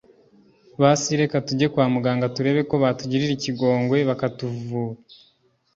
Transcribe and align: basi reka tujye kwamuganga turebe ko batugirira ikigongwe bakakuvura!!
basi 0.81 1.09
reka 1.21 1.35
tujye 1.47 1.67
kwamuganga 1.73 2.31
turebe 2.35 2.61
ko 2.69 2.75
batugirira 2.83 3.31
ikigongwe 3.37 3.97
bakakuvura!! 4.09 4.99